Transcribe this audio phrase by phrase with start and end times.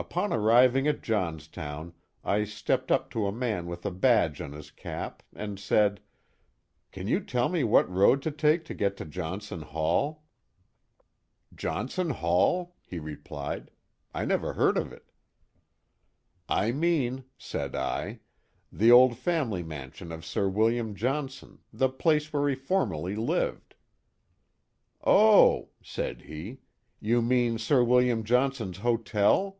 [0.00, 1.92] Upon arriving at Johnstown
[2.24, 6.00] I stepped up to a man with a badge on his cap and said:
[6.90, 10.22] Can you tell me what road to take to get to Johnson Hall
[11.54, 12.74] ?'Johnson Hall?
[12.80, 13.70] *' he re plied,"
[14.14, 15.12] I never heard of it.*'"
[16.64, 18.20] I mean,'' said I,"
[18.72, 23.74] the old family mansion of Sir William Johnson, the place where he formerly lived."
[25.04, 26.60] "Oh," said he,
[27.00, 29.56] "you mean Sir William John i98 The Mohawk Valley son's Hotel